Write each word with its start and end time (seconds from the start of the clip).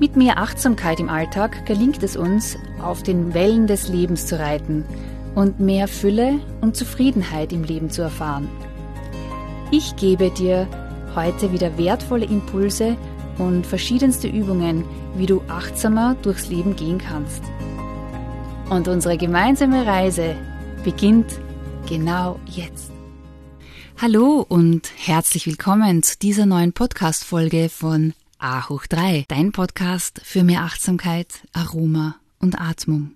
Mit 0.00 0.16
mehr 0.16 0.38
Achtsamkeit 0.38 0.98
im 0.98 1.08
Alltag 1.08 1.66
gelingt 1.66 2.02
es 2.02 2.16
uns, 2.16 2.58
auf 2.82 3.04
den 3.04 3.32
Wellen 3.32 3.68
des 3.68 3.88
Lebens 3.88 4.26
zu 4.26 4.38
reiten 4.38 4.84
und 5.36 5.60
mehr 5.60 5.86
Fülle 5.86 6.40
und 6.60 6.76
Zufriedenheit 6.76 7.52
im 7.52 7.62
Leben 7.62 7.90
zu 7.90 8.02
erfahren. 8.02 8.48
Ich 9.70 9.94
gebe 9.94 10.30
dir 10.30 10.66
heute 11.14 11.52
wieder 11.52 11.78
wertvolle 11.78 12.24
Impulse 12.24 12.96
und 13.38 13.66
verschiedenste 13.66 14.26
Übungen, 14.26 14.84
wie 15.16 15.26
du 15.26 15.42
achtsamer 15.48 16.16
durchs 16.22 16.48
Leben 16.48 16.74
gehen 16.74 16.98
kannst. 16.98 17.42
Und 18.70 18.88
unsere 18.88 19.16
gemeinsame 19.16 19.86
Reise 19.86 20.34
beginnt 20.82 21.38
genau 21.88 22.40
jetzt. 22.46 22.90
Hallo 24.00 24.44
und 24.48 24.90
herzlich 24.96 25.46
willkommen 25.46 26.02
zu 26.02 26.18
dieser 26.18 26.46
neuen 26.46 26.72
Podcast-Folge 26.72 27.68
von 27.68 28.12
A 28.44 28.68
hoch 28.68 28.84
3, 28.86 29.24
dein 29.28 29.52
Podcast 29.52 30.20
für 30.22 30.44
mehr 30.44 30.64
Achtsamkeit, 30.64 31.28
Aroma 31.54 32.16
und 32.38 32.60
Atmung. 32.60 33.12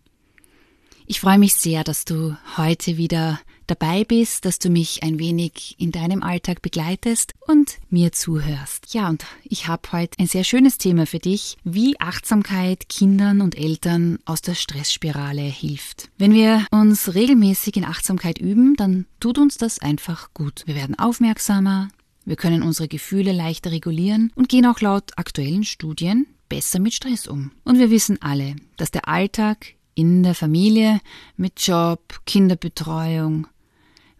Ich 1.07 1.21
freue 1.21 1.39
mich 1.39 1.53
sehr, 1.53 1.85
dass 1.85 2.07
du 2.07 2.35
heute 2.57 2.97
wieder 2.97 3.39
dabei 3.67 4.05
bist, 4.05 4.47
dass 4.47 4.59
du 4.59 4.71
mich 4.71 5.03
ein 5.03 5.19
wenig 5.19 5.77
in 5.79 5.93
deinem 5.93 6.23
Alltag 6.23 6.63
begleitest 6.63 7.35
und 7.47 7.77
mir 7.91 8.13
zuhörst. 8.13 8.95
Ja, 8.95 9.11
und 9.11 9.27
ich 9.45 9.69
habe 9.69 9.93
heute 9.93 10.19
ein 10.19 10.29
sehr 10.29 10.45
schönes 10.45 10.79
Thema 10.79 11.05
für 11.05 11.19
dich, 11.19 11.59
wie 11.63 12.01
Achtsamkeit 12.01 12.89
Kindern 12.89 13.43
und 13.43 13.55
Eltern 13.55 14.21
aus 14.25 14.41
der 14.41 14.55
Stressspirale 14.55 15.43
hilft. 15.43 16.09
Wenn 16.17 16.33
wir 16.33 16.65
uns 16.71 17.15
regelmäßig 17.15 17.77
in 17.77 17.85
Achtsamkeit 17.85 18.39
üben, 18.39 18.77
dann 18.77 19.05
tut 19.21 19.37
uns 19.37 19.59
das 19.59 19.79
einfach 19.79 20.33
gut. 20.33 20.63
Wir 20.65 20.75
werden 20.75 20.99
aufmerksamer, 20.99 21.91
wir 22.29 22.37
können 22.37 22.63
unsere 22.63 22.89
Gefühle 22.89 23.33
leichter 23.33 23.73
regulieren 23.73 24.31
und 24.35 24.51
gehen 24.51 24.67
auch 24.67 24.83
laut 24.83 25.13
aktuellen 25.17 25.65
Studien 25.65 26.27
besser 26.51 26.79
mit 26.79 26.93
Stress 26.93 27.27
um. 27.27 27.53
Und 27.65 27.79
wir 27.79 27.91
wissen 27.91 28.21
alle, 28.21 28.55
dass 28.77 28.91
der 28.91 29.09
Alltag 29.09 29.75
in 29.95 30.23
der 30.23 30.35
Familie 30.35 31.01
mit 31.39 31.67
Job, 31.67 32.21
Kinderbetreuung, 32.27 33.47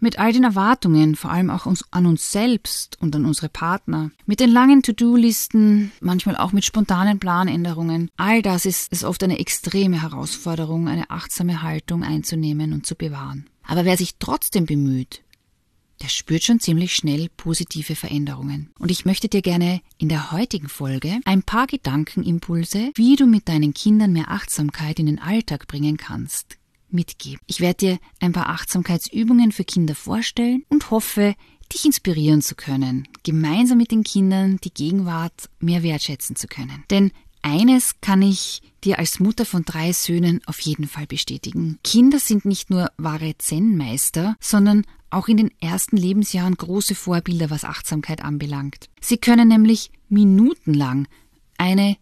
mit 0.01 0.19
all 0.19 0.33
den 0.33 0.45
Erwartungen, 0.45 1.17
vor 1.17 1.31
allem 1.31 1.51
auch 1.51 1.67
an 1.91 2.07
uns 2.07 2.33
selbst 2.33 2.97
und 2.99 3.15
an 3.15 3.27
unsere 3.27 3.51
Partner, 3.51 4.11
mit 4.25 4.41
den 4.41 4.51
langen 4.51 4.83
To-Do-Listen, 4.83 5.93
manchmal 6.01 6.37
auch 6.37 6.53
mit 6.53 6.65
spontanen 6.65 7.19
Planänderungen, 7.19 8.11
all 8.17 8.41
das 8.41 8.65
ist, 8.65 8.91
ist 8.91 9.05
oft 9.05 9.23
eine 9.23 9.39
extreme 9.39 10.01
Herausforderung, 10.01 10.89
eine 10.89 11.11
achtsame 11.11 11.63
Haltung 11.63 12.05
einzunehmen 12.05 12.73
und 12.73 12.87
zu 12.87 12.95
bewahren. 12.95 13.51
Aber 13.67 13.85
wer 13.85 13.99
sich 13.99 14.15
trotzdem 14.19 14.65
bemüht, 14.65 15.21
der 16.03 16.09
spürt 16.09 16.45
schon 16.45 16.61
ziemlich 16.61 16.95
schnell 16.95 17.29
positive 17.37 17.95
Veränderungen. 17.95 18.71
Und 18.79 18.91
ich 18.91 19.05
möchte 19.05 19.29
dir 19.29 19.43
gerne 19.43 19.81
in 19.99 20.09
der 20.09 20.33
heutigen 20.33 20.69
Folge 20.69 21.21
ein 21.25 21.43
paar 21.43 21.67
Gedankenimpulse, 21.67 22.93
wie 22.95 23.17
du 23.17 23.27
mit 23.27 23.49
deinen 23.49 23.75
Kindern 23.75 24.13
mehr 24.13 24.31
Achtsamkeit 24.31 24.99
in 24.99 25.07
den 25.07 25.19
Alltag 25.19 25.67
bringen 25.67 25.97
kannst, 25.97 26.57
mitgeben. 26.91 27.41
Ich 27.47 27.61
werde 27.61 27.77
dir 27.77 27.99
ein 28.21 28.33
paar 28.33 28.49
Achtsamkeitsübungen 28.49 29.53
für 29.53 29.65
Kinder 29.65 29.95
vorstellen 29.95 30.65
und 30.69 30.91
hoffe, 30.91 31.35
dich 31.73 31.85
inspirieren 31.85 32.41
zu 32.41 32.55
können, 32.55 33.07
gemeinsam 33.25 33.79
mit 33.79 33.91
den 33.91 34.05
Kindern 34.05 34.59
die 34.65 34.73
Gegenwart 34.73 35.51
mehr 35.61 35.83
wertschätzen 35.83 36.35
zu 36.35 36.47
können. 36.47 36.85
Denn 36.91 37.13
eines 37.43 38.01
kann 38.01 38.23
ich 38.23 38.63
dir 38.85 38.99
als 38.99 39.21
Mutter 39.21 39.45
von 39.45 39.65
drei 39.65 39.93
Söhnen 39.93 40.41
auf 40.47 40.61
jeden 40.61 40.89
Fall 40.89 41.07
bestätigen. 41.07 41.79
Kinder 41.85 42.19
sind 42.19 42.45
nicht 42.45 42.71
nur 42.71 42.91
wahre 42.97 43.37
Zen-Meister, 43.39 44.37
sondern 44.41 44.85
auch 45.11 45.29
in 45.29 45.37
den 45.37 45.51
ersten 45.61 45.97
Lebensjahren 45.97 46.55
große 46.55 46.95
Vorbilder, 46.95 47.51
was 47.51 47.65
Achtsamkeit 47.65 48.23
anbelangt. 48.23 48.89
Sie 49.01 49.19
können 49.19 49.49
nämlich 49.49 49.91
minutenlang 50.09 51.09
eine 51.57 51.97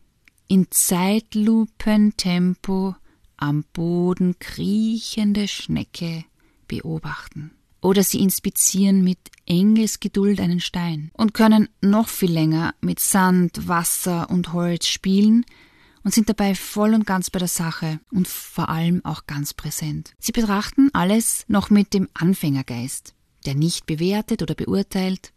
in 0.49 0.67
Zeitlupentempo 0.71 2.95
am 3.37 3.65
Boden 3.73 4.39
kriechende 4.39 5.49
Schnecke 5.49 6.25
beobachten. 6.69 7.51
Oder 7.81 8.03
sie 8.03 8.21
inspizieren 8.21 9.03
mit 9.05 9.19
Engelsgeduld 9.47 10.41
einen 10.41 10.61
Stein 10.61 11.11
und 11.15 11.33
können 11.35 11.69
noch 11.81 12.09
viel 12.09 12.33
länger 12.33 12.75
mit 12.81 13.01
Sand, 13.01 13.69
Wasser 13.69 14.31
und 14.31 14.53
Holz 14.53 14.89
spielen, 14.89 15.45
und 16.07 16.15
sind 16.15 16.29
dabei 16.29 16.55
voll 16.55 16.95
und 16.95 17.05
ganz 17.05 17.31
bei 17.31 17.41
der 17.41 17.49
Sache 17.49 17.99
und 18.13 18.29
vor 18.29 18.69
allem 18.69 19.05
auch 19.05 19.27
ganz 19.27 19.53
präsent. 19.53 20.15
Sie 20.21 20.31
betrachten 20.31 20.89
alles 20.93 21.45
noch 21.49 21.69
mit 21.69 21.95
dem 21.95 22.09
Anfängergeist, 22.15 23.13
der 23.45 23.57
nicht 23.57 23.87
bewertet 23.87 24.41
oder 24.41 24.55
beurteilt, 24.55 25.33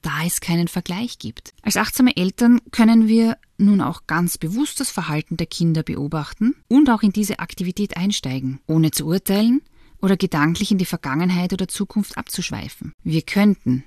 da 0.00 0.24
es 0.24 0.40
keinen 0.40 0.68
Vergleich 0.68 1.18
gibt. 1.18 1.52
Als 1.60 1.76
achtsame 1.76 2.16
Eltern 2.16 2.62
können 2.70 3.06
wir 3.06 3.36
nun 3.58 3.82
auch 3.82 4.06
ganz 4.06 4.38
bewusst 4.38 4.80
das 4.80 4.90
Verhalten 4.90 5.36
der 5.36 5.46
Kinder 5.46 5.82
beobachten 5.82 6.54
und 6.68 6.88
auch 6.88 7.02
in 7.02 7.12
diese 7.12 7.38
Aktivität 7.38 7.98
einsteigen, 7.98 8.60
ohne 8.66 8.92
zu 8.92 9.04
urteilen 9.04 9.60
oder 10.00 10.16
gedanklich 10.16 10.70
in 10.70 10.78
die 10.78 10.86
Vergangenheit 10.86 11.52
oder 11.52 11.68
Zukunft 11.68 12.16
abzuschweifen. 12.16 12.94
Wir 13.02 13.20
könnten, 13.20 13.84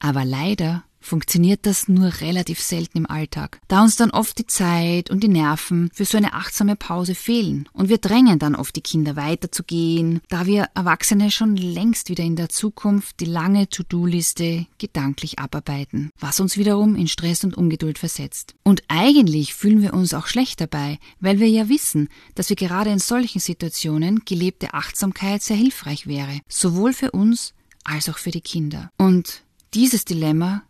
aber 0.00 0.24
leider 0.24 0.84
funktioniert 1.04 1.66
das 1.66 1.88
nur 1.88 2.20
relativ 2.20 2.60
selten 2.60 2.98
im 2.98 3.10
Alltag, 3.10 3.60
da 3.68 3.82
uns 3.82 3.96
dann 3.96 4.10
oft 4.10 4.38
die 4.38 4.46
Zeit 4.46 5.10
und 5.10 5.22
die 5.22 5.28
Nerven 5.28 5.90
für 5.92 6.04
so 6.04 6.16
eine 6.16 6.32
achtsame 6.32 6.76
Pause 6.76 7.14
fehlen. 7.14 7.68
Und 7.72 7.88
wir 7.88 7.98
drängen 7.98 8.38
dann 8.38 8.54
oft 8.54 8.74
die 8.74 8.80
Kinder 8.80 9.16
weiterzugehen, 9.16 10.20
da 10.28 10.46
wir 10.46 10.68
Erwachsene 10.74 11.30
schon 11.30 11.56
längst 11.56 12.08
wieder 12.08 12.24
in 12.24 12.36
der 12.36 12.48
Zukunft 12.48 13.20
die 13.20 13.26
lange 13.26 13.68
To-Do-Liste 13.68 14.66
gedanklich 14.78 15.38
abarbeiten, 15.38 16.10
was 16.18 16.40
uns 16.40 16.56
wiederum 16.56 16.96
in 16.96 17.08
Stress 17.08 17.44
und 17.44 17.56
Ungeduld 17.56 17.98
versetzt. 17.98 18.54
Und 18.62 18.82
eigentlich 18.88 19.54
fühlen 19.54 19.82
wir 19.82 19.94
uns 19.94 20.14
auch 20.14 20.26
schlecht 20.26 20.60
dabei, 20.60 20.98
weil 21.20 21.38
wir 21.38 21.48
ja 21.48 21.68
wissen, 21.68 22.08
dass 22.34 22.48
wir 22.48 22.56
gerade 22.56 22.90
in 22.90 22.98
solchen 22.98 23.40
Situationen 23.40 24.24
gelebte 24.24 24.74
Achtsamkeit 24.74 25.42
sehr 25.42 25.56
hilfreich 25.56 26.06
wäre, 26.06 26.40
sowohl 26.48 26.92
für 26.92 27.10
uns 27.10 27.54
als 27.84 28.08
auch 28.08 28.18
für 28.18 28.30
die 28.30 28.40
Kinder. 28.40 28.90
Und 28.96 29.42
dieses 29.74 30.04
Dilemma 30.04 30.62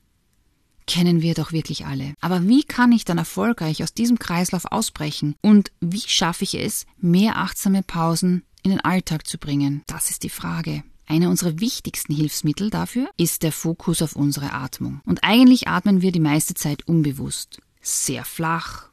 kennen 0.87 1.23
wir 1.23 1.35
doch 1.35 1.53
wirklich 1.53 1.87
alle. 1.87 2.15
Aber 2.21 2.47
wie 2.47 2.63
kann 2.63 2.93
ich 2.93 3.05
dann 3.05 3.19
erfolgreich 3.19 3.83
aus 3.83 3.95
diesem 3.95 4.19
Kreislauf 4.19 4.67
ausbrechen? 4.67 5.35
Und 5.41 5.73
wie 5.81 6.03
schaffe 6.07 6.45
ich 6.45 6.55
es, 6.55 6.87
mehr 6.99 7.37
achtsame 7.37 7.83
Pausen 7.83 8.45
in 8.63 8.71
den 8.71 8.81
Alltag 8.81 9.27
zu 9.27 9.39
bringen? 9.39 9.83
Das 9.87 10.11
ist 10.11 10.23
die 10.23 10.31
Frage. 10.31 10.83
Einer 11.07 11.29
unserer 11.29 11.61
wichtigsten 11.61 12.15
Hilfsmittel 12.15 12.71
dafür 12.71 13.11
ist 13.17 13.43
der 13.43 13.53
Fokus 13.53 14.01
auf 14.01 14.17
unsere 14.17 14.53
Atmung. 14.53 15.01
Und 15.05 15.23
eigentlich 15.23 15.69
atmen 15.69 16.01
wir 16.01 16.13
die 16.13 16.21
meiste 16.21 16.55
Zeit 16.55 16.89
unbewusst. 16.89 17.61
Sehr 17.83 18.25
flach, 18.25 18.89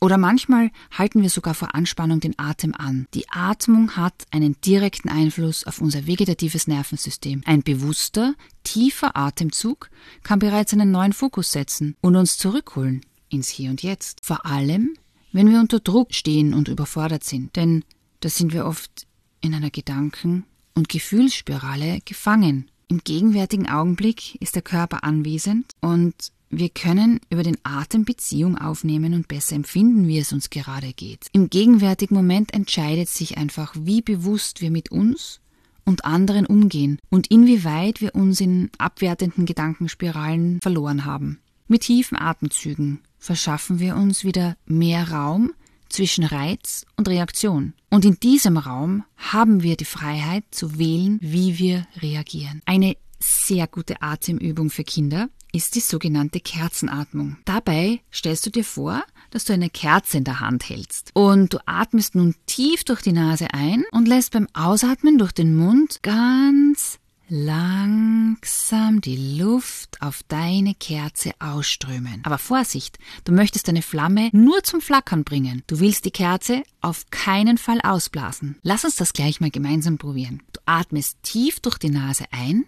oder 0.00 0.16
manchmal 0.16 0.70
halten 0.90 1.20
wir 1.22 1.28
sogar 1.28 1.54
vor 1.54 1.74
Anspannung 1.74 2.20
den 2.20 2.38
Atem 2.38 2.74
an. 2.74 3.06
Die 3.12 3.28
Atmung 3.28 3.96
hat 3.96 4.14
einen 4.30 4.58
direkten 4.62 5.10
Einfluss 5.10 5.64
auf 5.66 5.80
unser 5.80 6.06
vegetatives 6.06 6.66
Nervensystem. 6.66 7.42
Ein 7.44 7.62
bewusster, 7.62 8.34
tiefer 8.64 9.16
Atemzug 9.16 9.90
kann 10.22 10.38
bereits 10.38 10.72
einen 10.72 10.90
neuen 10.90 11.12
Fokus 11.12 11.52
setzen 11.52 11.96
und 12.00 12.16
uns 12.16 12.38
zurückholen 12.38 13.04
ins 13.28 13.48
Hier 13.48 13.70
und 13.70 13.82
Jetzt. 13.82 14.20
Vor 14.24 14.46
allem, 14.46 14.94
wenn 15.32 15.50
wir 15.50 15.60
unter 15.60 15.80
Druck 15.80 16.14
stehen 16.14 16.54
und 16.54 16.68
überfordert 16.68 17.24
sind. 17.24 17.54
Denn 17.56 17.84
da 18.20 18.28
sind 18.28 18.52
wir 18.52 18.64
oft 18.66 19.06
in 19.40 19.54
einer 19.54 19.70
Gedanken- 19.70 20.44
und 20.74 20.88
Gefühlsspirale 20.88 22.00
gefangen. 22.04 22.70
Im 22.88 23.02
gegenwärtigen 23.04 23.68
Augenblick 23.68 24.34
ist 24.40 24.54
der 24.56 24.62
Körper 24.62 25.04
anwesend 25.04 25.72
und 25.80 26.14
wir 26.50 26.68
können 26.68 27.20
über 27.30 27.44
den 27.44 27.58
Atem 27.62 28.04
Beziehung 28.04 28.58
aufnehmen 28.58 29.14
und 29.14 29.28
besser 29.28 29.54
empfinden, 29.54 30.08
wie 30.08 30.18
es 30.18 30.32
uns 30.32 30.50
gerade 30.50 30.92
geht. 30.92 31.26
Im 31.32 31.48
gegenwärtigen 31.48 32.16
Moment 32.16 32.52
entscheidet 32.52 33.08
sich 33.08 33.38
einfach, 33.38 33.74
wie 33.78 34.02
bewusst 34.02 34.60
wir 34.60 34.72
mit 34.72 34.90
uns 34.90 35.40
und 35.84 36.04
anderen 36.04 36.46
umgehen 36.46 36.98
und 37.08 37.30
inwieweit 37.30 38.00
wir 38.00 38.14
uns 38.16 38.40
in 38.40 38.70
abwertenden 38.78 39.46
Gedankenspiralen 39.46 40.58
verloren 40.60 41.04
haben. 41.04 41.38
Mit 41.68 41.82
tiefen 41.82 42.18
Atemzügen 42.18 43.00
verschaffen 43.18 43.78
wir 43.78 43.94
uns 43.94 44.24
wieder 44.24 44.56
mehr 44.66 45.12
Raum 45.12 45.52
zwischen 45.88 46.24
Reiz 46.24 46.84
und 46.96 47.08
Reaktion. 47.08 47.74
Und 47.90 48.04
in 48.04 48.18
diesem 48.18 48.56
Raum 48.56 49.04
haben 49.16 49.62
wir 49.62 49.76
die 49.76 49.84
Freiheit 49.84 50.44
zu 50.50 50.78
wählen, 50.78 51.18
wie 51.22 51.58
wir 51.58 51.86
reagieren. 52.00 52.62
Eine 52.66 52.96
sehr 53.20 53.66
gute 53.66 54.02
Atemübung 54.02 54.70
für 54.70 54.84
Kinder 54.84 55.28
ist 55.52 55.74
die 55.74 55.80
sogenannte 55.80 56.40
Kerzenatmung. 56.40 57.36
Dabei 57.44 58.00
stellst 58.12 58.46
du 58.46 58.50
dir 58.50 58.64
vor, 58.64 59.02
dass 59.30 59.44
du 59.44 59.52
eine 59.52 59.70
Kerze 59.70 60.18
in 60.18 60.24
der 60.24 60.40
Hand 60.40 60.68
hältst. 60.68 61.10
Und 61.14 61.54
du 61.54 61.58
atmest 61.66 62.14
nun 62.14 62.34
tief 62.46 62.84
durch 62.84 63.02
die 63.02 63.12
Nase 63.12 63.52
ein 63.52 63.84
und 63.92 64.08
lässt 64.08 64.32
beim 64.32 64.48
Ausatmen 64.54 65.18
durch 65.18 65.32
den 65.32 65.56
Mund 65.56 66.02
ganz 66.02 66.98
langsam 67.30 69.00
die 69.00 69.38
Luft 69.38 70.02
auf 70.02 70.22
deine 70.26 70.74
Kerze 70.74 71.30
ausströmen. 71.38 72.22
Aber 72.24 72.38
Vorsicht, 72.38 72.98
du 73.24 73.32
möchtest 73.32 73.68
deine 73.68 73.82
Flamme 73.82 74.30
nur 74.32 74.64
zum 74.64 74.80
Flackern 74.80 75.22
bringen. 75.22 75.62
Du 75.68 75.78
willst 75.78 76.04
die 76.04 76.10
Kerze 76.10 76.64
auf 76.80 77.08
keinen 77.10 77.56
Fall 77.56 77.80
ausblasen. 77.82 78.58
Lass 78.62 78.84
uns 78.84 78.96
das 78.96 79.12
gleich 79.12 79.40
mal 79.40 79.50
gemeinsam 79.50 79.96
probieren. 79.96 80.42
Du 80.52 80.60
atmest 80.66 81.18
tief 81.22 81.60
durch 81.60 81.78
die 81.78 81.90
Nase 81.90 82.24
ein 82.32 82.64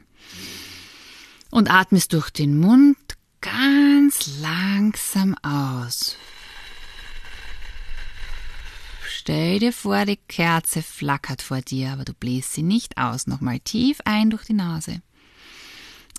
und 1.53 1.71
atmest 1.71 2.15
durch 2.15 2.31
den 2.31 2.59
Mund 2.59 2.97
ganz 3.43 4.39
langsam 4.41 5.37
aus. 5.43 6.17
Stell 9.07 9.61
dir 9.61 9.73
vor, 9.73 10.07
die 10.07 10.17
Kerze 10.17 10.83
flackert 10.83 11.43
vor 11.43 11.61
dir, 11.61 11.93
aber 11.93 12.05
du 12.05 12.15
bläst 12.15 12.55
sie 12.55 12.63
nicht 12.63 12.97
aus. 12.97 13.27
Nochmal 13.27 13.61
tief 13.61 13.99
ein 14.07 14.31
durch 14.31 14.45
die 14.45 14.55
Nase 14.55 15.03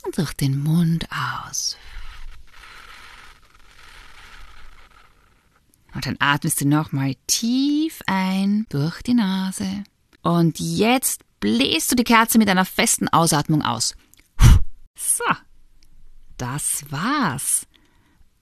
und 0.06 0.18
durch 0.18 0.34
den 0.34 0.58
Mund 0.60 1.08
aus. 1.12 1.78
Und 5.96 6.06
dann 6.06 6.16
atmest 6.20 6.62
du 6.62 6.68
nochmal 6.68 7.16
tief 7.26 8.02
ein 8.06 8.68
durch 8.70 9.02
die 9.02 9.16
Nase. 9.16 9.84
Und 10.22 10.60
jetzt 10.60 11.22
bläst 11.40 11.92
du 11.92 11.96
die 11.96 12.04
Kerze 12.04 12.38
mit 12.38 12.50
einer 12.50 12.66
festen 12.66 13.08
Ausatmung 13.08 13.64
aus. 13.64 13.96
So, 15.16 15.36
das 16.38 16.86
war's. 16.90 17.68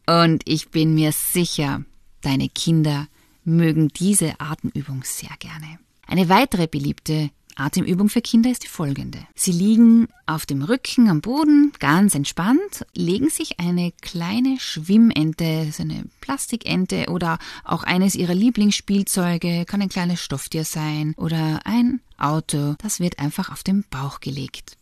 Und 0.07 0.43
ich 0.45 0.69
bin 0.69 0.95
mir 0.95 1.11
sicher, 1.11 1.83
deine 2.21 2.47
Kinder 2.47 3.07
mögen 3.43 3.89
diese 3.89 4.39
Atemübung 4.39 5.03
sehr 5.03 5.35
gerne. 5.39 5.79
Eine 6.07 6.29
weitere 6.29 6.67
beliebte 6.67 7.29
Atemübung 7.57 8.07
für 8.07 8.21
Kinder 8.21 8.49
ist 8.49 8.63
die 8.63 8.69
folgende. 8.69 9.19
Sie 9.35 9.51
liegen 9.51 10.07
auf 10.25 10.45
dem 10.45 10.61
Rücken 10.61 11.09
am 11.09 11.19
Boden, 11.19 11.73
ganz 11.79 12.15
entspannt, 12.15 12.85
legen 12.93 13.29
sich 13.29 13.59
eine 13.59 13.91
kleine 14.01 14.57
Schwimmente, 14.57 15.69
so 15.73 15.83
eine 15.83 16.05
Plastikente 16.21 17.07
oder 17.09 17.37
auch 17.65 17.83
eines 17.83 18.15
ihrer 18.15 18.33
Lieblingsspielzeuge, 18.33 19.65
kann 19.65 19.81
ein 19.81 19.89
kleines 19.89 20.21
Stofftier 20.21 20.63
sein 20.63 21.13
oder 21.17 21.59
ein 21.65 21.99
Auto, 22.17 22.75
das 22.77 23.01
wird 23.01 23.19
einfach 23.19 23.51
auf 23.51 23.63
den 23.63 23.83
Bauch 23.89 24.21
gelegt. 24.21 24.77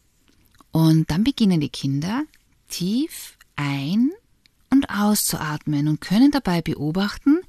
Und 0.71 1.09
dann 1.09 1.23
beginnen 1.23 1.59
die 1.59 1.69
Kinder 1.69 2.23
tief 2.67 3.37
ein 3.55 4.11
und 4.69 4.89
auszuatmen 4.89 5.87
und 5.87 5.99
können 5.99 6.31
dabei 6.31 6.61
beobachten, 6.61 7.39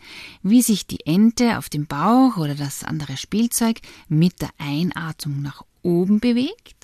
wie 0.42 0.62
sich 0.62 0.86
die 0.86 1.04
Ente 1.04 1.58
auf 1.58 1.68
dem 1.68 1.86
Bauch 1.86 2.38
oder 2.38 2.54
das 2.54 2.82
andere 2.82 3.16
Spielzeug 3.16 3.80
mit 4.08 4.40
der 4.40 4.50
Einatmung 4.58 5.42
nach 5.42 5.64
oben 5.82 6.20
bewegt 6.20 6.79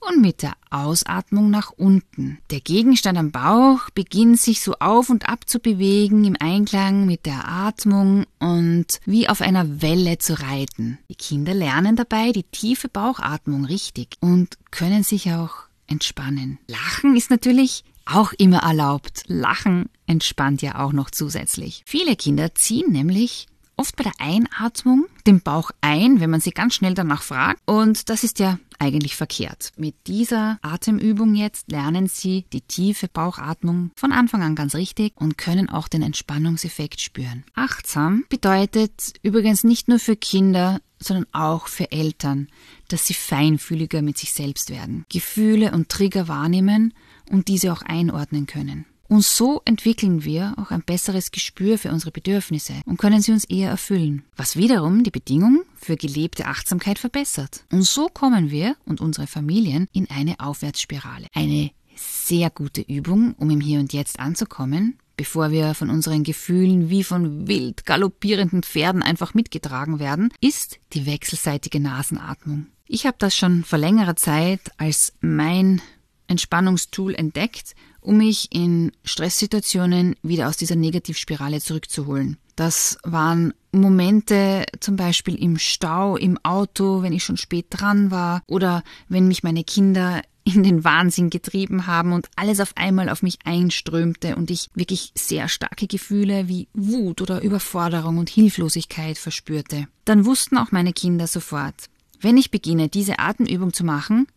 und 0.00 0.20
mit 0.20 0.42
der 0.42 0.54
Ausatmung 0.70 1.50
nach 1.50 1.70
unten. 1.70 2.38
Der 2.50 2.60
Gegenstand 2.60 3.18
am 3.18 3.30
Bauch 3.30 3.90
beginnt 3.94 4.40
sich 4.40 4.60
so 4.60 4.74
auf 4.80 5.10
und 5.10 5.28
ab 5.28 5.48
zu 5.48 5.58
bewegen 5.58 6.24
im 6.24 6.36
Einklang 6.38 7.06
mit 7.06 7.26
der 7.26 7.48
Atmung 7.48 8.24
und 8.38 9.00
wie 9.04 9.28
auf 9.28 9.40
einer 9.40 9.82
Welle 9.82 10.18
zu 10.18 10.40
reiten. 10.40 10.98
Die 11.10 11.14
Kinder 11.14 11.54
lernen 11.54 11.96
dabei 11.96 12.32
die 12.32 12.44
tiefe 12.44 12.88
Bauchatmung 12.88 13.64
richtig 13.64 14.16
und 14.20 14.56
können 14.70 15.02
sich 15.02 15.32
auch 15.32 15.66
entspannen. 15.86 16.58
Lachen 16.66 17.16
ist 17.16 17.30
natürlich 17.30 17.84
auch 18.06 18.32
immer 18.32 18.58
erlaubt. 18.58 19.24
Lachen 19.26 19.88
entspannt 20.06 20.62
ja 20.62 20.78
auch 20.84 20.92
noch 20.92 21.10
zusätzlich. 21.10 21.82
Viele 21.86 22.16
Kinder 22.16 22.54
ziehen 22.54 22.92
nämlich 22.92 23.46
oft 23.76 23.96
bei 23.96 24.04
der 24.04 24.14
Einatmung 24.18 25.06
den 25.26 25.40
Bauch 25.40 25.70
ein, 25.80 26.20
wenn 26.20 26.30
man 26.30 26.40
sie 26.40 26.50
ganz 26.50 26.74
schnell 26.74 26.94
danach 26.94 27.22
fragt. 27.22 27.60
Und 27.66 28.08
das 28.08 28.24
ist 28.24 28.38
ja 28.38 28.58
eigentlich 28.78 29.16
verkehrt. 29.16 29.72
Mit 29.76 29.94
dieser 30.06 30.58
Atemübung 30.62 31.34
jetzt 31.34 31.70
lernen 31.70 32.08
sie 32.08 32.44
die 32.52 32.60
tiefe 32.60 33.08
Bauchatmung 33.08 33.90
von 33.96 34.12
Anfang 34.12 34.42
an 34.42 34.54
ganz 34.54 34.74
richtig 34.74 35.12
und 35.16 35.38
können 35.38 35.68
auch 35.68 35.88
den 35.88 36.02
Entspannungseffekt 36.02 37.00
spüren. 37.00 37.44
Achtsam 37.54 38.24
bedeutet 38.28 39.14
übrigens 39.22 39.64
nicht 39.64 39.88
nur 39.88 39.98
für 39.98 40.16
Kinder, 40.16 40.80
sondern 40.98 41.26
auch 41.32 41.68
für 41.68 41.92
Eltern, 41.92 42.48
dass 42.88 43.06
sie 43.06 43.14
feinfühliger 43.14 44.02
mit 44.02 44.18
sich 44.18 44.32
selbst 44.32 44.70
werden, 44.70 45.04
Gefühle 45.10 45.72
und 45.72 45.88
Trigger 45.88 46.28
wahrnehmen 46.28 46.94
und 47.30 47.48
diese 47.48 47.72
auch 47.72 47.82
einordnen 47.82 48.46
können. 48.46 48.86
Und 49.08 49.24
so 49.24 49.62
entwickeln 49.64 50.24
wir 50.24 50.54
auch 50.56 50.70
ein 50.70 50.82
besseres 50.82 51.30
Gespür 51.30 51.78
für 51.78 51.90
unsere 51.90 52.10
Bedürfnisse 52.10 52.74
und 52.86 52.98
können 52.98 53.20
sie 53.20 53.32
uns 53.32 53.44
eher 53.44 53.70
erfüllen, 53.70 54.24
was 54.36 54.56
wiederum 54.56 55.04
die 55.04 55.10
Bedingung 55.10 55.62
für 55.76 55.96
gelebte 55.96 56.46
Achtsamkeit 56.46 56.98
verbessert. 56.98 57.64
Und 57.70 57.82
so 57.82 58.08
kommen 58.08 58.50
wir 58.50 58.76
und 58.84 59.00
unsere 59.00 59.26
Familien 59.26 59.88
in 59.92 60.10
eine 60.10 60.40
Aufwärtsspirale. 60.40 61.26
Eine 61.34 61.70
sehr 61.94 62.50
gute 62.50 62.82
Übung, 62.82 63.34
um 63.38 63.50
im 63.50 63.60
Hier 63.60 63.80
und 63.80 63.92
Jetzt 63.92 64.20
anzukommen, 64.20 64.98
bevor 65.16 65.50
wir 65.50 65.74
von 65.74 65.90
unseren 65.90 66.24
Gefühlen 66.24 66.90
wie 66.90 67.04
von 67.04 67.48
wild 67.48 67.86
galoppierenden 67.86 68.62
Pferden 68.62 69.02
einfach 69.02 69.34
mitgetragen 69.34 69.98
werden, 69.98 70.32
ist 70.40 70.78
die 70.92 71.06
wechselseitige 71.06 71.80
Nasenatmung. 71.80 72.66
Ich 72.86 73.06
habe 73.06 73.16
das 73.18 73.36
schon 73.36 73.64
vor 73.64 73.78
längerer 73.78 74.16
Zeit 74.16 74.60
als 74.76 75.12
mein 75.20 75.80
Entspannungstool 76.28 77.14
entdeckt, 77.14 77.74
um 78.06 78.18
mich 78.18 78.48
in 78.54 78.92
Stresssituationen 79.04 80.14
wieder 80.22 80.48
aus 80.48 80.56
dieser 80.56 80.76
Negativspirale 80.76 81.60
zurückzuholen. 81.60 82.38
Das 82.54 82.98
waren 83.02 83.52
Momente 83.72 84.64
zum 84.80 84.96
Beispiel 84.96 85.34
im 85.34 85.58
Stau, 85.58 86.16
im 86.16 86.38
Auto, 86.42 87.02
wenn 87.02 87.12
ich 87.12 87.24
schon 87.24 87.36
spät 87.36 87.66
dran 87.68 88.12
war 88.12 88.42
oder 88.46 88.84
wenn 89.08 89.28
mich 89.28 89.42
meine 89.42 89.64
Kinder 89.64 90.22
in 90.44 90.62
den 90.62 90.84
Wahnsinn 90.84 91.30
getrieben 91.30 91.88
haben 91.88 92.12
und 92.12 92.28
alles 92.36 92.60
auf 92.60 92.72
einmal 92.76 93.08
auf 93.08 93.22
mich 93.22 93.38
einströmte 93.44 94.36
und 94.36 94.52
ich 94.52 94.70
wirklich 94.74 95.10
sehr 95.16 95.48
starke 95.48 95.88
Gefühle 95.88 96.46
wie 96.46 96.68
Wut 96.72 97.20
oder 97.20 97.42
Überforderung 97.42 98.18
und 98.18 98.30
Hilflosigkeit 98.30 99.18
verspürte. 99.18 99.88
Dann 100.04 100.24
wussten 100.24 100.56
auch 100.56 100.70
meine 100.70 100.92
Kinder 100.92 101.26
sofort, 101.26 101.90
wenn 102.20 102.36
ich 102.36 102.52
beginne, 102.52 102.88
diese 102.88 103.18
Atemübung 103.18 103.72
zu 103.72 103.84
machen, 103.84 104.28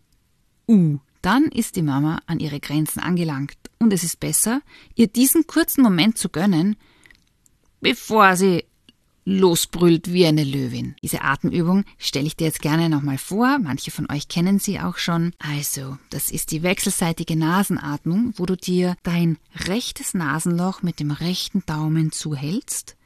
uh, 0.68 0.98
dann 1.22 1.46
ist 1.46 1.76
die 1.76 1.82
Mama 1.82 2.22
an 2.26 2.40
ihre 2.40 2.60
Grenzen 2.60 3.00
angelangt 3.00 3.58
und 3.80 3.94
es 3.94 4.04
ist 4.04 4.20
besser, 4.20 4.62
ihr 4.96 5.08
diesen 5.08 5.48
kurzen 5.48 5.82
Moment 5.82 6.18
zu 6.18 6.30
gönnen, 6.30 6.76
bevor 7.82 8.36
sie 8.36 8.66
losbrüllt 9.26 10.12
wie 10.12 10.26
eine 10.26 10.44
Löwin. 10.44 10.96
Diese 11.04 11.22
Atemübung 11.22 11.86
stelle 11.98 12.26
ich 12.26 12.36
dir 12.36 12.46
jetzt 12.46 12.62
gerne 12.62 12.90
nochmal 12.90 13.18
vor. 13.18 13.60
Manche 13.60 13.92
von 13.92 14.10
euch 14.10 14.28
kennen 14.28 14.60
sie 14.60 14.80
auch 14.80 14.98
schon. 14.98 15.34
Also, 15.38 15.98
das 16.10 16.32
ist 16.32 16.52
die 16.52 16.64
wechselseitige 16.64 17.36
Nasenatmung, 17.36 18.34
wo 18.38 18.46
du 18.46 18.58
dir 18.58 18.96
dein 19.04 19.38
rechtes 19.68 20.16
Nasenloch 20.16 20.82
mit 20.82 21.00
dem 21.00 21.12
rechten 21.12 21.64
Daumen 21.66 22.12
zuhältst 22.12 22.98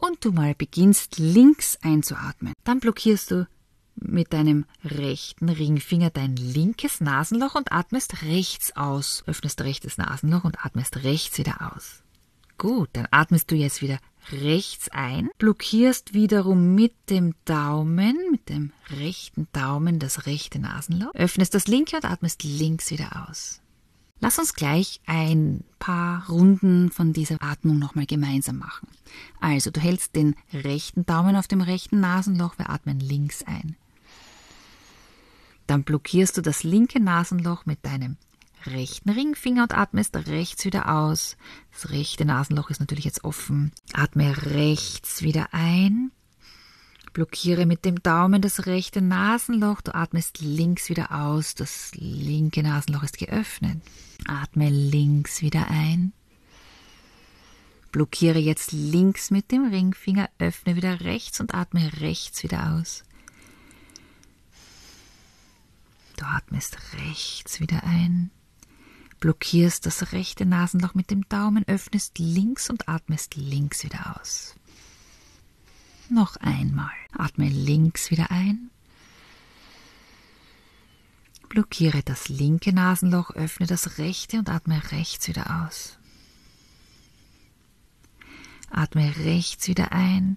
und 0.00 0.24
du 0.24 0.30
mal 0.30 0.54
beginnst 0.54 1.18
links 1.18 1.78
einzuatmen. 1.82 2.52
Dann 2.64 2.78
blockierst 2.80 3.30
du 3.32 3.48
mit 3.96 4.32
deinem 4.32 4.64
rechten 4.84 5.48
Ringfinger 5.48 6.10
dein 6.10 6.36
linkes 6.36 7.00
Nasenloch 7.00 7.54
und 7.54 7.72
atmest 7.72 8.22
rechts 8.22 8.76
aus. 8.76 9.24
Öffnest 9.26 9.60
rechtes 9.62 9.98
Nasenloch 9.98 10.44
und 10.44 10.64
atmest 10.64 11.02
rechts 11.04 11.38
wieder 11.38 11.72
aus. 11.74 12.02
Gut, 12.58 12.88
dann 12.94 13.06
atmest 13.10 13.50
du 13.50 13.54
jetzt 13.54 13.82
wieder 13.82 13.98
rechts 14.32 14.88
ein, 14.88 15.28
blockierst 15.38 16.14
wiederum 16.14 16.74
mit 16.74 16.94
dem 17.10 17.34
Daumen, 17.44 18.16
mit 18.30 18.48
dem 18.48 18.72
rechten 18.98 19.46
Daumen 19.52 19.98
das 19.98 20.26
rechte 20.26 20.58
Nasenloch, 20.58 21.14
öffnest 21.14 21.54
das 21.54 21.66
linke 21.66 21.96
und 21.96 22.04
atmest 22.04 22.42
links 22.44 22.90
wieder 22.90 23.28
aus. 23.28 23.60
Lass 24.20 24.38
uns 24.38 24.54
gleich 24.54 25.00
ein 25.04 25.62
paar 25.78 26.26
Runden 26.28 26.90
von 26.90 27.12
dieser 27.12 27.36
Atmung 27.42 27.78
nochmal 27.78 28.06
gemeinsam 28.06 28.56
machen. 28.56 28.88
Also, 29.40 29.70
du 29.70 29.78
hältst 29.80 30.16
den 30.16 30.34
rechten 30.54 31.04
Daumen 31.04 31.36
auf 31.36 31.48
dem 31.48 31.60
rechten 31.60 32.00
Nasenloch, 32.00 32.58
wir 32.58 32.70
atmen 32.70 32.98
links 32.98 33.42
ein. 33.42 33.76
Dann 35.66 35.84
blockierst 35.84 36.36
du 36.36 36.42
das 36.42 36.62
linke 36.62 37.00
Nasenloch 37.00 37.66
mit 37.66 37.84
deinem 37.84 38.16
rechten 38.66 39.10
Ringfinger 39.10 39.64
und 39.64 39.76
atmest 39.76 40.16
rechts 40.16 40.64
wieder 40.64 40.90
aus. 40.92 41.36
Das 41.72 41.90
rechte 41.90 42.24
Nasenloch 42.24 42.70
ist 42.70 42.80
natürlich 42.80 43.04
jetzt 43.04 43.24
offen. 43.24 43.72
Atme 43.92 44.34
rechts 44.54 45.22
wieder 45.22 45.48
ein. 45.52 46.10
Blockiere 47.12 47.64
mit 47.64 47.84
dem 47.84 48.02
Daumen 48.02 48.42
das 48.42 48.66
rechte 48.66 49.00
Nasenloch. 49.00 49.80
Du 49.80 49.94
atmest 49.94 50.40
links 50.40 50.90
wieder 50.90 51.12
aus. 51.12 51.54
Das 51.54 51.92
linke 51.94 52.62
Nasenloch 52.62 53.04
ist 53.04 53.18
geöffnet. 53.18 53.80
Atme 54.26 54.68
links 54.68 55.40
wieder 55.40 55.68
ein. 55.68 56.12
Blockiere 57.92 58.38
jetzt 58.38 58.72
links 58.72 59.30
mit 59.30 59.50
dem 59.50 59.68
Ringfinger, 59.68 60.28
öffne 60.38 60.76
wieder 60.76 61.00
rechts 61.00 61.40
und 61.40 61.54
atme 61.54 61.90
rechts 62.00 62.42
wieder 62.42 62.74
aus. 62.74 63.04
Du 66.16 66.24
atmest 66.24 66.78
rechts 66.94 67.60
wieder 67.60 67.84
ein. 67.84 68.30
blockierst 69.20 69.86
das 69.86 70.12
rechte 70.12 70.46
Nasenloch 70.46 70.94
mit 70.94 71.10
dem 71.10 71.28
Daumen, 71.28 71.66
öffnest 71.66 72.18
links 72.18 72.70
und 72.70 72.88
atmest 72.88 73.34
links 73.36 73.82
wieder 73.84 74.18
aus. 74.20 74.54
Noch 76.08 76.36
einmal. 76.36 76.92
Atme 77.12 77.48
links 77.48 78.10
wieder 78.10 78.30
ein. 78.30 78.70
Blockiere 81.48 82.02
das 82.02 82.28
linke 82.28 82.72
Nasenloch, 82.72 83.30
öffne 83.30 83.66
das 83.66 83.98
rechte 83.98 84.38
und 84.38 84.48
atme 84.50 84.80
rechts 84.92 85.28
wieder 85.28 85.66
aus. 85.66 85.98
Atme 88.70 89.16
rechts 89.18 89.68
wieder 89.68 89.92
ein. 89.92 90.36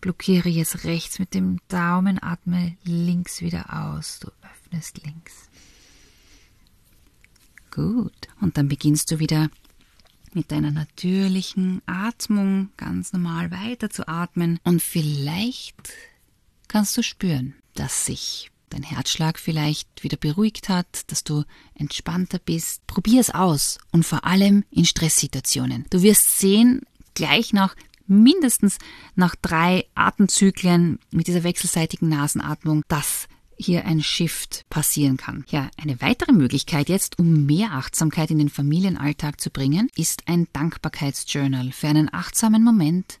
Blockiere 0.00 0.48
jetzt 0.48 0.84
rechts 0.84 1.18
mit 1.18 1.34
dem 1.34 1.58
Daumen, 1.68 2.22
atme 2.22 2.76
links 2.84 3.40
wieder 3.40 3.66
aus. 3.72 4.18
Du 4.20 4.28
öffnest 4.42 5.02
links. 5.04 5.48
Gut. 7.70 8.28
Und 8.40 8.56
dann 8.56 8.68
beginnst 8.68 9.10
du 9.10 9.18
wieder 9.18 9.50
mit 10.32 10.50
deiner 10.52 10.70
natürlichen 10.70 11.82
Atmung 11.86 12.70
ganz 12.76 13.12
normal 13.12 13.50
weiter 13.50 13.90
zu 13.90 14.06
atmen. 14.08 14.58
Und 14.64 14.82
vielleicht 14.82 15.92
kannst 16.68 16.96
du 16.96 17.02
spüren, 17.02 17.54
dass 17.74 18.06
sich 18.06 18.50
dein 18.70 18.82
Herzschlag 18.82 19.38
vielleicht 19.38 20.02
wieder 20.02 20.16
beruhigt 20.16 20.68
hat, 20.68 21.10
dass 21.10 21.24
du 21.24 21.44
entspannter 21.74 22.38
bist. 22.38 22.86
Probier 22.86 23.20
es 23.20 23.30
aus 23.30 23.78
und 23.90 24.06
vor 24.06 24.24
allem 24.24 24.64
in 24.70 24.84
Stresssituationen. 24.84 25.86
Du 25.90 26.02
wirst 26.02 26.38
sehen, 26.38 26.82
gleich 27.14 27.52
nach 27.52 27.74
mindestens 28.10 28.78
nach 29.14 29.34
drei 29.36 29.86
Atemzyklen 29.94 30.98
mit 31.10 31.28
dieser 31.28 31.44
wechselseitigen 31.44 32.08
Nasenatmung, 32.08 32.82
dass 32.88 33.28
hier 33.56 33.84
ein 33.84 34.02
Shift 34.02 34.64
passieren 34.70 35.16
kann. 35.16 35.44
Ja, 35.48 35.70
eine 35.80 36.00
weitere 36.00 36.32
Möglichkeit 36.32 36.88
jetzt, 36.88 37.18
um 37.18 37.46
mehr 37.46 37.72
Achtsamkeit 37.72 38.30
in 38.30 38.38
den 38.38 38.48
Familienalltag 38.48 39.40
zu 39.40 39.50
bringen, 39.50 39.88
ist 39.96 40.22
ein 40.26 40.48
Dankbarkeitsjournal 40.52 41.72
für 41.72 41.88
einen 41.88 42.12
achtsamen 42.12 42.64
Moment 42.64 43.19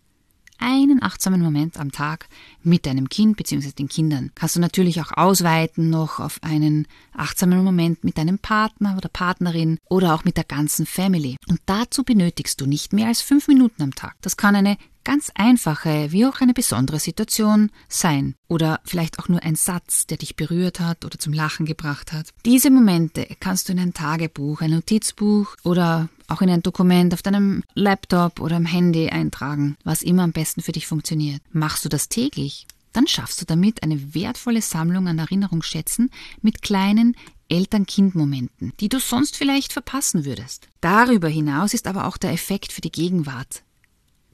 einen 0.60 1.02
achtsamen 1.02 1.42
Moment 1.42 1.78
am 1.78 1.90
Tag 1.90 2.28
mit 2.62 2.86
deinem 2.86 3.08
Kind 3.08 3.36
bzw. 3.36 3.72
den 3.72 3.88
Kindern. 3.88 4.30
Kannst 4.34 4.56
du 4.56 4.60
natürlich 4.60 5.00
auch 5.00 5.12
ausweiten 5.12 5.90
noch 5.90 6.20
auf 6.20 6.38
einen 6.42 6.86
achtsamen 7.12 7.64
Moment 7.64 8.04
mit 8.04 8.18
deinem 8.18 8.38
Partner 8.38 8.96
oder 8.96 9.08
Partnerin 9.08 9.78
oder 9.88 10.14
auch 10.14 10.24
mit 10.24 10.36
der 10.36 10.44
ganzen 10.44 10.86
Family. 10.86 11.36
Und 11.48 11.60
dazu 11.66 12.04
benötigst 12.04 12.60
du 12.60 12.66
nicht 12.66 12.92
mehr 12.92 13.08
als 13.08 13.20
fünf 13.20 13.48
Minuten 13.48 13.82
am 13.82 13.94
Tag. 13.94 14.16
Das 14.20 14.36
kann 14.36 14.54
eine 14.54 14.76
ganz 15.04 15.30
einfache 15.34 16.12
wie 16.12 16.26
auch 16.26 16.40
eine 16.40 16.52
besondere 16.52 17.00
Situation 17.00 17.70
sein 17.88 18.34
oder 18.48 18.80
vielleicht 18.84 19.18
auch 19.18 19.28
nur 19.28 19.42
ein 19.42 19.54
Satz, 19.54 20.06
der 20.06 20.18
dich 20.18 20.36
berührt 20.36 20.80
hat 20.80 21.04
oder 21.04 21.18
zum 21.18 21.32
Lachen 21.32 21.66
gebracht 21.66 22.12
hat. 22.12 22.28
Diese 22.44 22.70
Momente 22.70 23.26
kannst 23.40 23.68
du 23.68 23.72
in 23.72 23.80
ein 23.80 23.94
Tagebuch, 23.94 24.60
ein 24.60 24.70
Notizbuch 24.70 25.56
oder 25.64 26.08
auch 26.30 26.42
in 26.42 26.50
ein 26.50 26.62
Dokument 26.62 27.12
auf 27.12 27.22
deinem 27.22 27.62
Laptop 27.74 28.40
oder 28.40 28.56
am 28.56 28.66
Handy 28.66 29.08
eintragen, 29.08 29.76
was 29.84 30.02
immer 30.02 30.22
am 30.22 30.32
besten 30.32 30.62
für 30.62 30.72
dich 30.72 30.86
funktioniert. 30.86 31.42
Machst 31.52 31.84
du 31.84 31.88
das 31.88 32.08
täglich, 32.08 32.66
dann 32.92 33.06
schaffst 33.06 33.40
du 33.40 33.44
damit 33.44 33.82
eine 33.82 34.14
wertvolle 34.14 34.62
Sammlung 34.62 35.08
an 35.08 35.18
Erinnerungsschätzen 35.18 36.10
mit 36.42 36.62
kleinen 36.62 37.16
Eltern-Kind-Momenten, 37.48 38.72
die 38.80 38.88
du 38.88 39.00
sonst 39.00 39.36
vielleicht 39.36 39.72
verpassen 39.72 40.24
würdest. 40.24 40.68
Darüber 40.80 41.28
hinaus 41.28 41.74
ist 41.74 41.86
aber 41.86 42.06
auch 42.06 42.16
der 42.16 42.32
Effekt 42.32 42.72
für 42.72 42.80
die 42.80 42.92
Gegenwart 42.92 43.62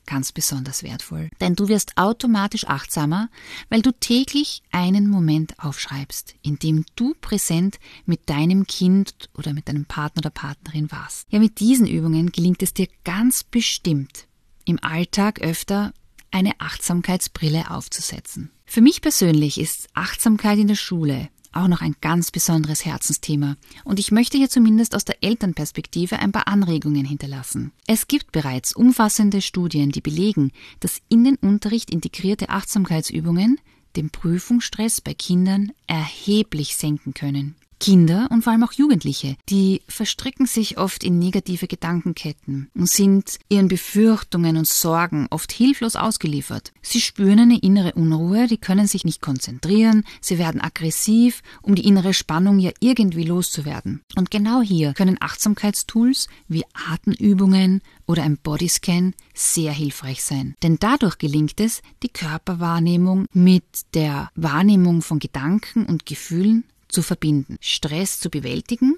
ganz 0.06 0.32
besonders 0.32 0.82
wertvoll. 0.82 1.28
Denn 1.40 1.54
du 1.54 1.68
wirst 1.68 1.96
automatisch 1.96 2.66
achtsamer, 2.66 3.28
weil 3.68 3.82
du 3.82 3.92
täglich 3.92 4.62
einen 4.70 5.08
Moment 5.08 5.58
aufschreibst, 5.58 6.34
in 6.42 6.58
dem 6.58 6.84
du 6.96 7.14
präsent 7.20 7.78
mit 8.04 8.28
deinem 8.30 8.66
Kind 8.66 9.28
oder 9.36 9.52
mit 9.52 9.68
deinem 9.68 9.84
Partner 9.84 10.20
oder 10.20 10.30
Partnerin 10.30 10.90
warst. 10.90 11.26
Ja, 11.30 11.38
mit 11.38 11.60
diesen 11.60 11.86
Übungen 11.86 12.32
gelingt 12.32 12.62
es 12.62 12.74
dir 12.74 12.88
ganz 13.04 13.44
bestimmt, 13.44 14.26
im 14.64 14.82
Alltag 14.82 15.40
öfter 15.40 15.92
eine 16.30 16.52
Achtsamkeitsbrille 16.60 17.70
aufzusetzen. 17.70 18.50
Für 18.64 18.80
mich 18.80 19.00
persönlich 19.00 19.58
ist 19.58 19.88
Achtsamkeit 19.94 20.58
in 20.58 20.68
der 20.68 20.74
Schule 20.74 21.28
auch 21.56 21.68
noch 21.68 21.80
ein 21.80 21.96
ganz 22.00 22.30
besonderes 22.30 22.84
Herzensthema 22.84 23.56
und 23.84 23.98
ich 23.98 24.12
möchte 24.12 24.36
hier 24.38 24.48
zumindest 24.48 24.94
aus 24.94 25.04
der 25.04 25.22
Elternperspektive 25.22 26.18
ein 26.18 26.32
paar 26.32 26.48
Anregungen 26.48 27.04
hinterlassen. 27.04 27.72
Es 27.86 28.08
gibt 28.08 28.32
bereits 28.32 28.74
umfassende 28.74 29.40
Studien, 29.40 29.90
die 29.90 30.00
belegen, 30.00 30.52
dass 30.80 31.00
in 31.08 31.24
den 31.24 31.36
Unterricht 31.36 31.90
integrierte 31.90 32.48
Achtsamkeitsübungen 32.48 33.60
den 33.96 34.10
Prüfungsstress 34.10 35.00
bei 35.00 35.14
Kindern 35.14 35.72
erheblich 35.86 36.76
senken 36.76 37.14
können. 37.14 37.56
Kinder 37.78 38.28
und 38.30 38.42
vor 38.42 38.52
allem 38.52 38.64
auch 38.64 38.72
Jugendliche, 38.72 39.36
die 39.48 39.82
verstricken 39.88 40.46
sich 40.46 40.78
oft 40.78 41.04
in 41.04 41.18
negative 41.18 41.66
Gedankenketten 41.66 42.70
und 42.74 42.88
sind 42.88 43.38
ihren 43.48 43.68
Befürchtungen 43.68 44.56
und 44.56 44.66
Sorgen 44.66 45.26
oft 45.30 45.52
hilflos 45.52 45.96
ausgeliefert. 45.96 46.72
Sie 46.82 47.00
spüren 47.00 47.40
eine 47.40 47.58
innere 47.58 47.92
Unruhe, 47.92 48.46
die 48.46 48.58
können 48.58 48.86
sich 48.86 49.04
nicht 49.04 49.20
konzentrieren, 49.20 50.04
sie 50.20 50.38
werden 50.38 50.60
aggressiv, 50.60 51.42
um 51.62 51.74
die 51.74 51.86
innere 51.86 52.14
Spannung 52.14 52.58
ja 52.58 52.70
irgendwie 52.80 53.24
loszuwerden. 53.24 54.02
Und 54.16 54.30
genau 54.30 54.62
hier 54.62 54.94
können 54.94 55.18
Achtsamkeitstools 55.20 56.28
wie 56.48 56.64
Atemübungen 56.90 57.82
oder 58.06 58.22
ein 58.22 58.38
Bodyscan 58.38 59.14
sehr 59.34 59.72
hilfreich 59.72 60.22
sein. 60.22 60.54
Denn 60.62 60.78
dadurch 60.78 61.18
gelingt 61.18 61.60
es, 61.60 61.82
die 62.02 62.08
Körperwahrnehmung 62.08 63.26
mit 63.32 63.64
der 63.94 64.30
Wahrnehmung 64.34 65.02
von 65.02 65.18
Gedanken 65.18 65.86
und 65.86 66.06
Gefühlen 66.06 66.64
zu 66.88 67.02
verbinden, 67.02 67.56
Stress 67.60 68.20
zu 68.20 68.30
bewältigen 68.30 68.96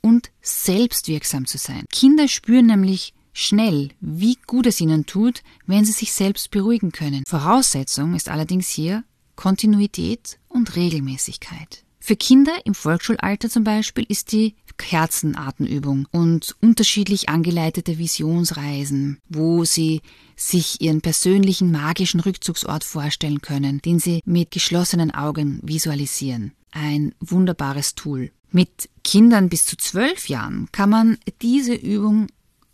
und 0.00 0.30
selbstwirksam 0.40 1.46
zu 1.46 1.58
sein. 1.58 1.84
Kinder 1.92 2.28
spüren 2.28 2.66
nämlich 2.66 3.12
schnell, 3.32 3.90
wie 4.00 4.38
gut 4.46 4.66
es 4.66 4.80
ihnen 4.80 5.06
tut, 5.06 5.42
wenn 5.66 5.84
sie 5.84 5.92
sich 5.92 6.12
selbst 6.12 6.50
beruhigen 6.50 6.92
können. 6.92 7.22
Voraussetzung 7.26 8.14
ist 8.14 8.28
allerdings 8.28 8.68
hier 8.68 9.04
Kontinuität 9.34 10.38
und 10.48 10.76
Regelmäßigkeit. 10.76 11.84
Für 12.00 12.16
Kinder 12.16 12.52
im 12.64 12.74
Volksschulalter 12.74 13.50
zum 13.50 13.64
Beispiel 13.64 14.06
ist 14.08 14.32
die 14.32 14.54
Kerzenatemübung 14.78 16.06
und 16.12 16.54
unterschiedlich 16.60 17.28
angeleitete 17.28 17.98
Visionsreisen, 17.98 19.18
wo 19.28 19.64
sie 19.64 20.02
sich 20.36 20.80
ihren 20.80 21.00
persönlichen 21.00 21.72
magischen 21.72 22.20
Rückzugsort 22.20 22.84
vorstellen 22.84 23.40
können, 23.40 23.80
den 23.82 23.98
sie 23.98 24.20
mit 24.24 24.50
geschlossenen 24.50 25.10
Augen 25.10 25.60
visualisieren 25.62 26.52
ein 26.76 27.14
wunderbares 27.20 27.94
Tool. 27.94 28.30
Mit 28.50 28.88
Kindern 29.02 29.48
bis 29.48 29.64
zu 29.64 29.76
zwölf 29.76 30.28
Jahren 30.28 30.68
kann 30.72 30.90
man 30.90 31.18
diese 31.42 31.74
Übung 31.74 32.28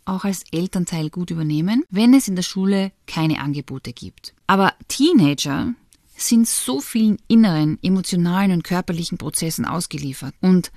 auch 0.05 0.25
als 0.25 0.43
Elternteil 0.51 1.09
gut 1.09 1.31
übernehmen, 1.31 1.83
wenn 1.89 2.13
es 2.13 2.27
in 2.27 2.35
der 2.35 2.43
Schule 2.43 2.91
keine 3.07 3.39
Angebote 3.39 3.93
gibt. 3.93 4.33
Aber 4.45 4.73
Teenager 4.89 5.73
sind 6.17 6.47
so 6.47 6.81
vielen 6.81 7.17
inneren, 7.27 7.79
emotionalen 7.81 8.51
und 8.51 8.63
körperlichen 8.63 9.17
Prozessen 9.17 9.65
ausgeliefert 9.65 10.35
und 10.41 10.71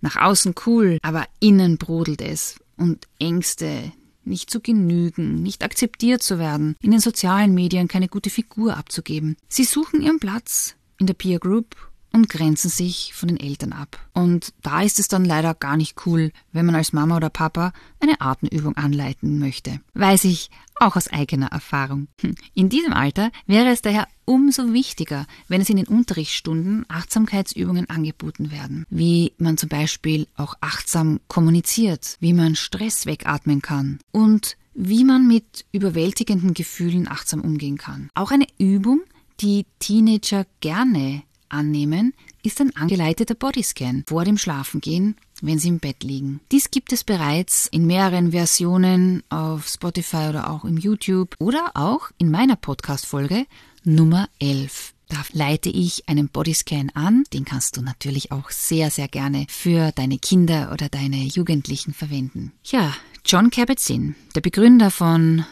nach 0.00 0.16
außen 0.16 0.54
cool, 0.66 0.98
aber 1.02 1.26
innen 1.40 1.76
brodelt 1.76 2.22
es 2.22 2.58
und 2.76 3.06
Ängste, 3.18 3.92
nicht 4.24 4.50
zu 4.50 4.60
genügen, 4.60 5.42
nicht 5.42 5.62
akzeptiert 5.62 6.22
zu 6.22 6.38
werden, 6.38 6.76
in 6.80 6.90
den 6.90 7.00
sozialen 7.00 7.52
Medien 7.52 7.88
keine 7.88 8.08
gute 8.08 8.30
Figur 8.30 8.76
abzugeben. 8.76 9.36
Sie 9.48 9.64
suchen 9.64 10.00
ihren 10.00 10.20
Platz 10.20 10.76
in 10.98 11.06
der 11.06 11.14
Peer 11.14 11.38
Group 11.38 11.89
und 12.12 12.28
grenzen 12.28 12.70
sich 12.70 13.12
von 13.14 13.28
den 13.28 13.40
Eltern 13.40 13.72
ab. 13.72 13.98
Und 14.12 14.52
da 14.62 14.82
ist 14.82 14.98
es 14.98 15.08
dann 15.08 15.24
leider 15.24 15.54
gar 15.54 15.76
nicht 15.76 16.06
cool, 16.06 16.32
wenn 16.52 16.66
man 16.66 16.74
als 16.74 16.92
Mama 16.92 17.16
oder 17.16 17.30
Papa 17.30 17.72
eine 18.00 18.20
Atemübung 18.20 18.76
anleiten 18.76 19.38
möchte. 19.38 19.80
Weiß 19.94 20.24
ich 20.24 20.50
auch 20.80 20.96
aus 20.96 21.08
eigener 21.08 21.48
Erfahrung. 21.48 22.08
Hm. 22.20 22.34
In 22.54 22.68
diesem 22.68 22.92
Alter 22.92 23.30
wäre 23.46 23.68
es 23.68 23.82
daher 23.82 24.08
umso 24.24 24.72
wichtiger, 24.72 25.26
wenn 25.48 25.60
es 25.60 25.68
in 25.68 25.76
den 25.76 25.86
Unterrichtsstunden 25.86 26.86
Achtsamkeitsübungen 26.88 27.88
angeboten 27.90 28.50
werden, 28.50 28.84
wie 28.88 29.32
man 29.38 29.58
zum 29.58 29.68
Beispiel 29.68 30.26
auch 30.36 30.54
achtsam 30.60 31.20
kommuniziert, 31.28 32.16
wie 32.20 32.32
man 32.32 32.56
Stress 32.56 33.06
wegatmen 33.06 33.60
kann 33.60 33.98
und 34.10 34.56
wie 34.72 35.04
man 35.04 35.26
mit 35.26 35.66
überwältigenden 35.72 36.54
Gefühlen 36.54 37.08
achtsam 37.08 37.42
umgehen 37.42 37.76
kann. 37.76 38.08
Auch 38.14 38.30
eine 38.30 38.46
Übung, 38.58 39.02
die 39.40 39.66
Teenager 39.78 40.46
gerne 40.60 41.22
annehmen, 41.50 42.14
ist 42.42 42.60
ein 42.60 42.74
angeleiteter 42.74 43.34
Bodyscan 43.34 44.04
vor 44.06 44.24
dem 44.24 44.38
Schlafengehen, 44.38 45.16
wenn 45.42 45.58
Sie 45.58 45.68
im 45.68 45.78
Bett 45.78 46.02
liegen. 46.02 46.40
Dies 46.52 46.70
gibt 46.70 46.92
es 46.92 47.04
bereits 47.04 47.66
in 47.66 47.86
mehreren 47.86 48.32
Versionen 48.32 49.22
auf 49.28 49.68
Spotify 49.68 50.28
oder 50.28 50.50
auch 50.50 50.64
im 50.64 50.76
YouTube 50.76 51.34
oder 51.38 51.72
auch 51.74 52.10
in 52.18 52.30
meiner 52.30 52.56
Podcast-Folge 52.56 53.46
Nummer 53.84 54.28
11. 54.38 54.94
Da 55.08 55.24
leite 55.32 55.70
ich 55.70 56.08
einen 56.08 56.28
Bodyscan 56.28 56.90
an. 56.90 57.24
Den 57.32 57.44
kannst 57.44 57.76
du 57.76 57.82
natürlich 57.82 58.30
auch 58.30 58.50
sehr, 58.50 58.90
sehr 58.90 59.08
gerne 59.08 59.46
für 59.48 59.90
deine 59.92 60.18
Kinder 60.18 60.70
oder 60.72 60.88
deine 60.88 61.24
Jugendlichen 61.24 61.92
verwenden. 61.92 62.52
Ja, 62.64 62.94
John 63.24 63.50
Kabat-Zinn, 63.50 64.14
der 64.36 64.40
Begründer 64.40 64.90
von 64.90 65.44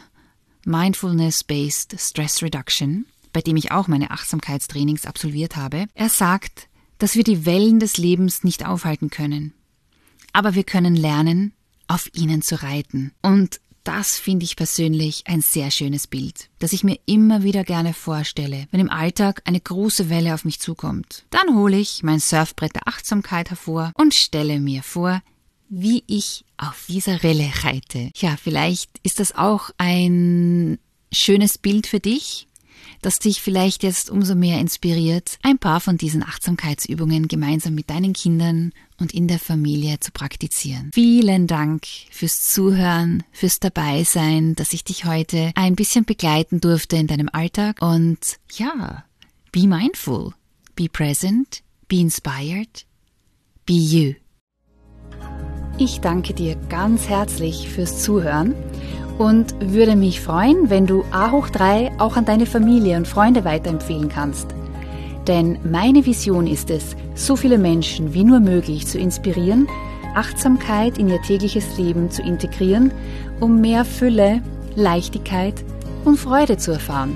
Mindfulness-Based 0.65 1.95
Stress 1.99 2.41
Reduction, 2.41 3.05
bei 3.33 3.41
dem 3.41 3.55
ich 3.57 3.71
auch 3.71 3.87
meine 3.87 4.11
Achtsamkeitstrainings 4.11 5.05
absolviert 5.05 5.55
habe, 5.55 5.85
er 5.93 6.09
sagt, 6.09 6.67
dass 6.97 7.15
wir 7.15 7.23
die 7.23 7.45
Wellen 7.45 7.79
des 7.79 7.97
Lebens 7.97 8.43
nicht 8.43 8.65
aufhalten 8.65 9.09
können. 9.09 9.53
aber 10.33 10.53
wir 10.55 10.63
können 10.63 10.95
lernen, 10.95 11.53
auf 11.87 12.09
ihnen 12.13 12.41
zu 12.41 12.61
reiten. 12.61 13.11
Und 13.21 13.59
das 13.83 14.19
finde 14.19 14.43
ich 14.43 14.55
persönlich 14.55 15.23
ein 15.25 15.41
sehr 15.41 15.71
schönes 15.71 16.05
Bild, 16.05 16.49
das 16.59 16.73
ich 16.73 16.83
mir 16.83 16.99
immer 17.07 17.41
wieder 17.43 17.63
gerne 17.63 17.93
vorstelle, 17.93 18.67
wenn 18.71 18.79
im 18.81 18.89
Alltag 18.91 19.41
eine 19.45 19.59
große 19.59 20.09
Welle 20.09 20.33
auf 20.33 20.45
mich 20.45 20.59
zukommt. 20.59 21.25
Dann 21.31 21.55
hole 21.55 21.77
ich 21.77 22.03
mein 22.03 22.19
Surfbrett 22.19 22.75
der 22.75 22.87
Achtsamkeit 22.87 23.49
hervor 23.49 23.91
und 23.95 24.13
stelle 24.13 24.59
mir 24.59 24.83
vor, 24.83 25.21
wie 25.69 26.03
ich 26.07 26.45
auf 26.57 26.85
dieser 26.87 27.23
Welle 27.23 27.49
reite. 27.63 28.11
Ja, 28.15 28.35
vielleicht 28.41 28.99
ist 29.03 29.19
das 29.19 29.35
auch 29.35 29.71
ein 29.77 30.77
schönes 31.11 31.57
Bild 31.57 31.87
für 31.87 31.99
dich, 31.99 32.47
das 33.01 33.19
dich 33.19 33.41
vielleicht 33.41 33.83
jetzt 33.83 34.09
umso 34.09 34.35
mehr 34.35 34.59
inspiriert, 34.59 35.37
ein 35.41 35.57
paar 35.57 35.79
von 35.79 35.97
diesen 35.97 36.23
Achtsamkeitsübungen 36.23 37.27
gemeinsam 37.27 37.75
mit 37.75 37.89
deinen 37.89 38.13
Kindern 38.13 38.71
und 38.99 39.13
in 39.13 39.27
der 39.27 39.39
Familie 39.39 39.99
zu 39.99 40.11
praktizieren. 40.11 40.91
Vielen 40.93 41.47
Dank 41.47 41.83
fürs 42.11 42.51
Zuhören, 42.51 43.23
fürs 43.31 43.59
Dabeisein, 43.59 44.55
dass 44.55 44.73
ich 44.73 44.83
dich 44.83 45.05
heute 45.05 45.51
ein 45.55 45.75
bisschen 45.75 46.05
begleiten 46.05 46.59
durfte 46.59 46.97
in 46.97 47.07
deinem 47.07 47.29
Alltag 47.31 47.81
und 47.81 48.19
ja, 48.53 49.03
be 49.51 49.67
mindful, 49.67 50.33
be 50.75 50.87
present, 50.89 51.63
be 51.87 51.97
inspired, 51.97 52.85
be 53.65 53.73
you. 53.73 54.13
Ich 55.77 56.01
danke 56.01 56.33
dir 56.33 56.55
ganz 56.67 57.07
herzlich 57.07 57.69
fürs 57.69 58.03
Zuhören 58.03 58.53
und 59.19 59.53
würde 59.59 59.97
mich 59.97 60.21
freuen, 60.21 60.69
wenn 60.69 60.87
du 60.87 61.03
A 61.11 61.29
hoch 61.29 61.49
3 61.49 61.91
auch 61.99 62.15
an 62.15 62.25
deine 62.25 62.45
Familie 62.45 62.97
und 62.97 63.07
Freunde 63.07 63.43
weiterempfehlen 63.43 64.09
kannst. 64.09 64.47
Denn 65.27 65.59
meine 65.69 66.05
Vision 66.05 66.47
ist 66.47 66.71
es, 66.71 66.95
so 67.15 67.35
viele 67.35 67.57
Menschen 67.57 68.13
wie 68.13 68.23
nur 68.23 68.39
möglich 68.39 68.87
zu 68.87 68.97
inspirieren, 68.97 69.67
Achtsamkeit 70.15 70.97
in 70.97 71.09
ihr 71.09 71.21
tägliches 71.21 71.77
Leben 71.77 72.09
zu 72.09 72.23
integrieren, 72.23 72.91
um 73.41 73.59
mehr 73.59 73.83
Fülle, 73.83 74.41
Leichtigkeit 74.75 75.65
und 76.05 76.17
Freude 76.17 76.57
zu 76.57 76.71
erfahren. 76.71 77.15